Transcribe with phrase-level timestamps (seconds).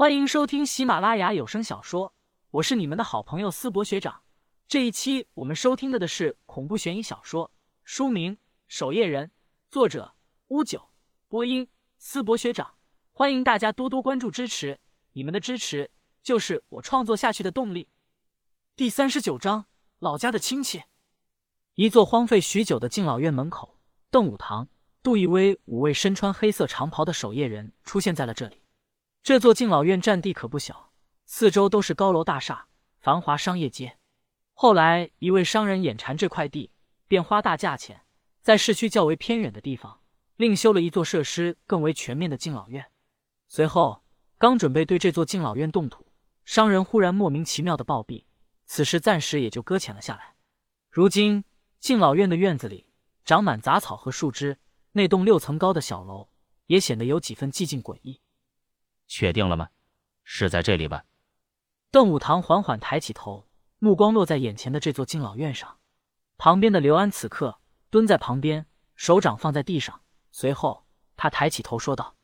[0.00, 2.14] 欢迎收听喜马拉雅有声小说，
[2.52, 4.22] 我是你们的好朋友思博学长。
[4.66, 7.50] 这一期我们收听的的是恐怖悬疑小说，
[7.84, 8.36] 书名
[8.66, 9.26] 《守夜人》，
[9.68, 10.14] 作者
[10.48, 10.88] 乌九，
[11.28, 11.68] 播音
[11.98, 12.76] 思博学长。
[13.12, 14.80] 欢迎大家多多关注支持，
[15.12, 15.90] 你们的支持
[16.22, 17.86] 就是我创作下去的动力。
[18.74, 19.66] 第三十九章，
[19.98, 20.82] 老家的亲戚。
[21.74, 23.78] 一座荒废许久的敬老院门口，
[24.10, 24.66] 邓武堂、
[25.02, 28.62] 杜义威五位身穿黑色长袍的守夜人出现在了这里。
[29.22, 30.92] 这座敬老院占地可不小，
[31.26, 32.68] 四周都是高楼大厦、
[33.00, 33.98] 繁华商业街。
[34.54, 36.70] 后来，一位商人眼馋这块地，
[37.06, 38.02] 便花大价钱，
[38.40, 40.00] 在市区较为偏远的地方，
[40.36, 42.86] 另修了一座设施更为全面的敬老院。
[43.46, 44.02] 随后，
[44.38, 46.06] 刚准备对这座敬老院动土，
[46.46, 48.24] 商人忽然莫名其妙的暴毙，
[48.64, 50.34] 此事暂时也就搁浅了下来。
[50.90, 51.44] 如今，
[51.78, 52.86] 敬老院的院子里
[53.26, 54.58] 长满杂草和树枝，
[54.92, 56.30] 那栋六层高的小楼
[56.66, 58.22] 也显得有几分寂静诡异。
[59.10, 59.70] 确定了吗？
[60.22, 61.04] 是在这里吧？
[61.90, 63.48] 邓武堂缓缓抬起头，
[63.80, 65.78] 目光落在眼前的这座敬老院上。
[66.38, 67.58] 旁边的刘安此刻
[67.90, 70.00] 蹲在旁边，手掌放在地上。
[70.30, 70.86] 随后，
[71.16, 72.14] 他抬起头说道：“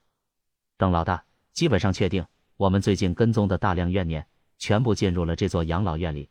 [0.78, 2.25] 邓老大，基本上确定，
[2.56, 4.25] 我们最近跟踪的大量怨念
[4.56, 6.31] 全部进入了这座养老院里，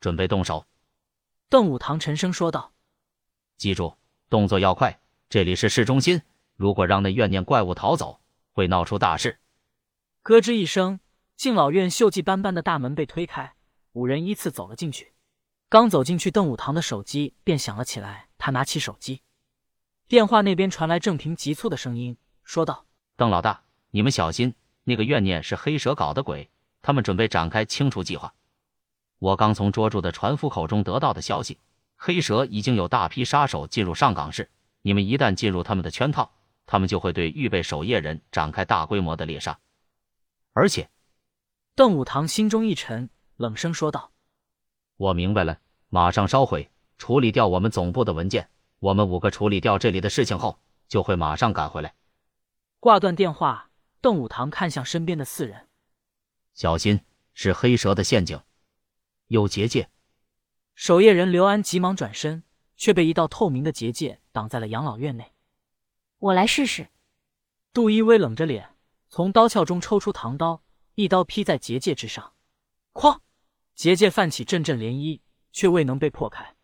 [0.00, 0.66] 准备动手。”
[1.48, 2.74] 邓武堂沉声说道
[3.56, 3.96] ：“记住，
[4.28, 5.00] 动作要快。
[5.30, 6.20] 这里是市中心，
[6.56, 8.20] 如果让那怨念怪物逃走，
[8.52, 9.38] 会闹出大事。”
[10.24, 11.00] 咯吱一声，
[11.34, 13.54] 敬老院锈迹斑斑的大门被推开，
[13.90, 15.14] 五人依次走了进去。
[15.68, 18.28] 刚走进去，邓武堂的手机便响了起来。
[18.38, 19.22] 他拿起手机，
[20.06, 22.86] 电话那边传来郑平急促的声音，说道
[23.18, 26.48] ：“邓老大，你们小心，那个怨念是黑蛇搞的鬼，
[26.82, 28.32] 他们准备展开清除计划。
[29.18, 31.58] 我刚从捉住的船夫口中得到的消息，
[31.96, 34.48] 黑蛇已经有大批杀手进入上港市。
[34.82, 36.30] 你们一旦进入他们的圈套，
[36.64, 39.58] 他们就会对预备守夜人展开大规模的猎杀。”
[40.52, 40.90] 而且，
[41.74, 44.12] 邓武堂心中一沉，冷声说道
[44.96, 48.50] ：“我明白了，马上烧毁，处理掉我们总部的文件。
[48.78, 50.58] 我们五个处理掉这里的事情后，
[50.88, 51.94] 就会马上赶回来。”
[52.80, 53.70] 挂断电话，
[54.00, 55.68] 邓武堂看向身边的四人
[56.52, 57.00] ：“小心，
[57.32, 58.38] 是黑蛇的陷阱，
[59.28, 59.88] 有结界。”
[60.74, 62.42] 守夜人刘安急忙转身，
[62.76, 65.32] 却被一道透明的结界挡在了养老院内。
[66.18, 66.88] 我来试试。
[67.72, 68.71] 杜一威冷着脸。
[69.14, 70.62] 从刀鞘中抽出唐刀，
[70.94, 72.32] 一刀劈在结界之上，
[72.94, 73.20] 哐！
[73.74, 75.20] 结界泛起阵阵涟漪，
[75.52, 76.56] 却未能被破开。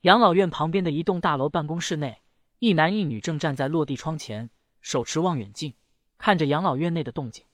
[0.00, 2.22] 养老院旁边的一栋大楼办公室内，
[2.58, 5.74] 一男一女正站在落地窗前，手持望远镜，
[6.18, 7.44] 看着养老院内的动静。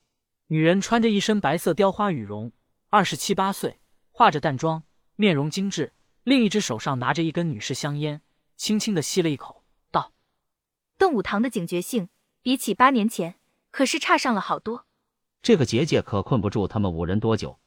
[0.46, 2.50] 女人穿着一身白色雕花羽绒，
[2.88, 3.78] 二十七八岁，
[4.12, 4.82] 化着淡妆，
[5.16, 5.92] 面容精致，
[6.22, 8.22] 另一只手上拿着一根女士香烟，
[8.56, 10.14] 轻轻的吸了一口，道
[10.96, 12.08] ：“邓武堂的警觉性，
[12.40, 13.34] 比起八年前。”
[13.78, 14.86] 可是差上了好多，
[15.40, 17.60] 这个结界可困不住他们五人多久。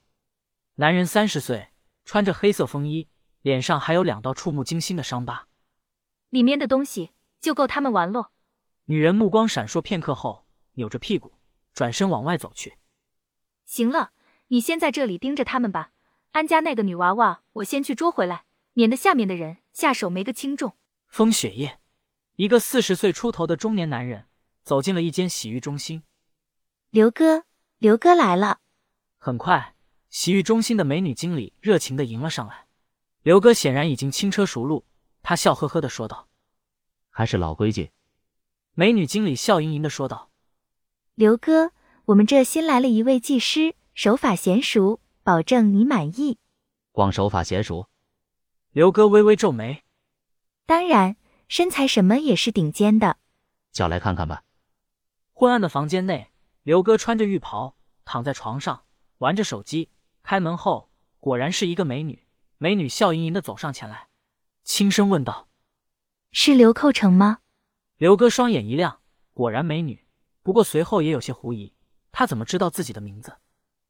[0.75, 1.69] 男人三十岁，
[2.03, 3.07] 穿着黑色风衣，
[3.41, 5.47] 脸上还有两道触目惊心的伤疤。
[6.29, 8.31] 里面的东西就够他们玩喽。
[8.87, 11.31] 女人目光闪烁片刻后，扭着屁股
[11.73, 12.77] 转身往外走去。
[13.63, 14.11] 行了，
[14.49, 15.93] 你先在这里盯着他们吧。
[16.31, 18.43] 安家那个女娃娃，我先去捉回来，
[18.73, 20.75] 免得下面的人下手没个轻重。
[21.07, 21.79] 风雪夜，
[22.35, 24.25] 一个四十岁出头的中年男人。
[24.63, 26.03] 走进了一间洗浴中心，
[26.89, 27.45] 刘哥，
[27.77, 28.59] 刘哥来了。
[29.17, 29.75] 很快，
[30.09, 32.67] 洗浴中心的美女经理热情的迎了上来。
[33.23, 34.85] 刘哥显然已经轻车熟路，
[35.21, 36.27] 他笑呵呵的说道
[37.09, 37.91] ：“还是老规矩。”
[38.73, 40.31] 美女经理笑盈盈的说道
[41.15, 41.71] ：“刘哥，
[42.05, 46.37] 我们这新来了一位技师，手法娴熟，保证你满意。”
[46.91, 47.89] 光手法娴熟？
[48.71, 49.83] 刘哥微微皱眉。
[50.65, 51.17] 当然，
[51.47, 53.17] 身材什么也是顶尖的。
[53.71, 54.43] 叫来看看吧。
[55.41, 56.29] 昏暗的房间内，
[56.61, 57.75] 刘哥穿着浴袍
[58.05, 58.83] 躺在床上
[59.17, 59.89] 玩着手机。
[60.21, 62.27] 开门后，果然是一个美女。
[62.59, 64.09] 美女笑盈盈的走上前来，
[64.63, 65.49] 轻声问道
[66.31, 67.39] ：“是刘寇成吗？”
[67.97, 69.01] 刘哥双眼一亮，
[69.33, 70.05] 果然美女。
[70.43, 71.73] 不过随后也有些狐疑，
[72.11, 73.35] 他怎么知道自己的名字？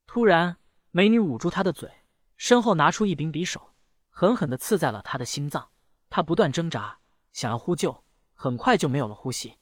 [0.08, 0.56] 突然，
[0.92, 1.92] 美女捂住他的嘴，
[2.38, 3.74] 身后拿出一柄匕首，
[4.10, 5.68] 狠狠的刺在了他的心脏。
[6.10, 7.00] 他不断挣扎，
[7.34, 9.58] 想要呼救，很快就没有了呼吸。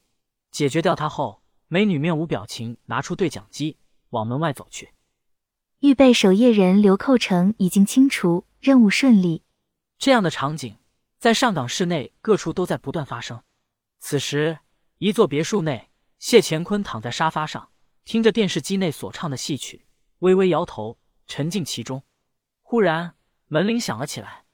[0.51, 1.38] 解决掉他后。
[1.71, 3.77] 美女面无表情，拿出对讲机，
[4.09, 4.93] 往门外走去。
[5.81, 9.43] 预备守夜人刘寇成已经清除，任务顺利。
[9.99, 10.79] 这样的场景
[11.19, 13.43] 在上港市内各处都在不断发生。
[13.99, 14.57] 此时，
[14.97, 17.69] 一座别墅内，谢乾坤躺在沙发上，
[18.03, 19.85] 听着电视机内所唱的戏曲，
[20.19, 22.03] 微微摇头，沉浸其中。
[22.63, 23.13] 忽然，
[23.45, 24.45] 门铃响了起来。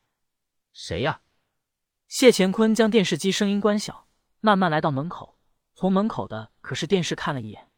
[0.74, 1.22] 谁呀？
[2.10, 4.10] 谢乾坤将电视机声音关小，
[4.42, 5.35] 慢慢来到门口。
[5.76, 7.70] 从门口的可是电视看了一眼，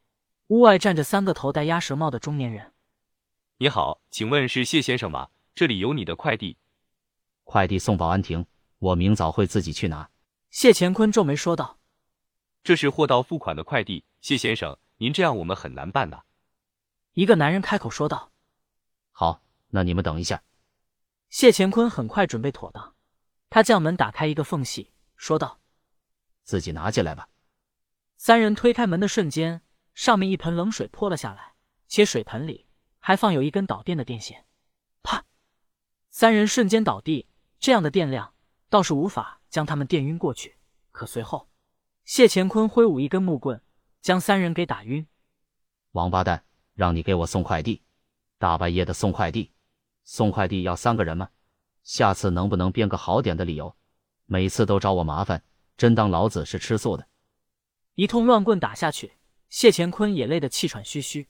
[0.50, 2.74] 屋外站着三个头戴鸭舌帽的中年人。
[3.58, 5.30] 你好，请问是谢先生吗？
[5.56, 6.58] 这里有你的快递。
[7.44, 8.46] 快递送保安亭，
[8.78, 10.12] 我明早会自己去拿。
[10.52, 11.80] 谢乾坤皱眉说道
[12.64, 16.24] ：“这是货到付款的快递，谢先生，您这样我们很难办的。”
[17.14, 18.32] 一个男人开口说道
[19.12, 20.44] ：“好，那你们等一下。”
[21.32, 22.94] 谢乾坤很快准备妥当，
[23.50, 25.60] 他将门打开一个缝隙，说道
[26.46, 27.28] ：“自己拿进来吧。”
[28.18, 29.62] 三人推开门的瞬间，
[29.94, 31.54] 上面一盆冷水泼了下来，
[31.88, 32.66] 且水盆里
[33.00, 34.46] 还放有一根导电的电线。
[35.04, 35.24] 啪！
[36.10, 37.28] 三人瞬间倒地，
[37.60, 38.34] 这样的电量
[38.70, 40.58] 倒是无法将他们电晕过去。
[40.92, 41.48] 可随后，
[42.06, 43.62] 谢乾坤挥舞一根木棍，
[44.02, 45.06] 将三人给打晕。
[45.92, 46.44] 王八蛋！
[46.74, 47.82] 让你给我送快递，
[48.38, 49.52] 大半夜的送快递，
[50.04, 51.30] 送快递要三个人吗？
[51.84, 53.76] 下次能不能编个好点的理由？
[54.26, 55.44] 每次都找我麻烦，
[55.78, 57.08] 真当老子是吃素的？
[57.98, 59.14] 一通乱棍打下去，
[59.50, 61.30] 谢乾坤也累得气喘吁吁。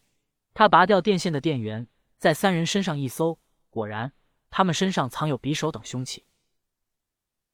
[0.54, 1.88] 他拔掉电线的电源，
[2.18, 4.12] 在三人身上一搜，果然
[4.50, 6.26] 他们身上藏有匕首等凶器。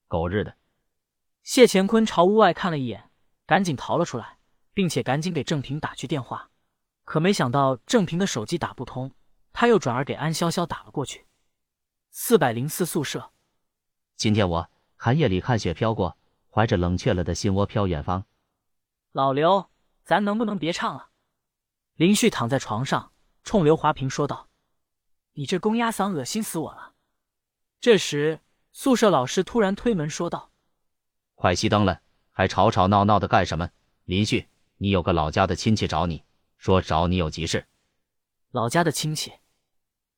[0.07, 0.57] 狗日的！
[1.43, 3.11] 谢乾坤朝屋外看了一眼，
[3.45, 4.39] 赶紧逃了出来，
[4.73, 6.49] 并且赶紧给郑平打去电话。
[7.05, 9.11] 可没想到郑平的手机打不通，
[9.51, 11.27] 他又转而给安潇潇打了过去。
[12.09, 13.31] 四百零四宿舍，
[14.15, 16.17] 今天我寒夜里看雪飘过，
[16.49, 18.25] 怀着冷却了的心窝飘远方。
[19.13, 19.69] 老刘，
[20.03, 21.09] 咱能不能别唱了？
[21.93, 23.11] 林旭躺在床上，
[23.43, 24.49] 冲刘华平说道
[25.33, 26.93] ：“你这公鸭嗓恶心死我了。”
[27.79, 28.39] 这时，
[28.71, 30.49] 宿舍老师突然推门说道
[31.35, 32.01] ：“快熄灯了，
[32.31, 33.69] 还吵吵闹闹的干什么？
[34.05, 36.23] 林旭，你有个老家的亲戚找你。”
[36.57, 37.67] 说找你有急事，
[38.51, 39.33] 老家的亲戚。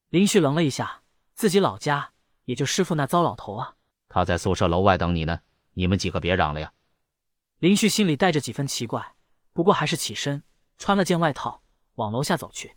[0.09, 1.01] 林旭愣了一下，
[1.33, 2.13] 自己老家
[2.43, 3.75] 也就师傅那糟老头啊。
[4.07, 5.41] 他在宿舍楼外等你呢，
[5.73, 6.71] 你们几个别嚷了呀。
[7.59, 9.15] 林旭心里带着几分奇怪，
[9.53, 10.43] 不过还是起身
[10.77, 11.61] 穿了件外套
[11.95, 12.75] 往楼下走去。